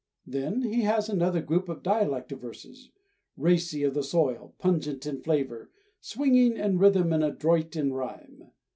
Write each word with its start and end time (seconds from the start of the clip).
Then 0.25 0.63
he 0.63 0.81
has 0.81 1.09
another 1.09 1.41
group 1.43 1.69
of 1.69 1.83
dialect 1.83 2.31
verses, 2.31 2.89
racy 3.37 3.83
of 3.83 3.93
the 3.93 4.01
soil, 4.01 4.55
pungent 4.57 5.05
in 5.05 5.21
flavor, 5.21 5.69
swinging 5.99 6.57
in 6.57 6.79
rhythm 6.79 7.13
and 7.13 7.23
adroit 7.23 7.75
in 7.75 7.93
rhyme. 7.93 8.49